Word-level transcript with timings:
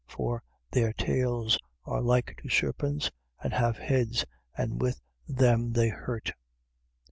For, 0.07 0.41
their 0.71 0.93
tails 0.93 1.59
are 1.85 2.01
like 2.01 2.41
to 2.41 2.49
serpents 2.49 3.11
and 3.43 3.53
have 3.53 3.77
heads: 3.77 4.25
and 4.57 4.81
with 4.81 4.99
them 5.27 5.73
they 5.73 5.89
hurt. 5.89 6.31